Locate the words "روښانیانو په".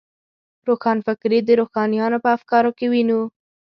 1.59-2.29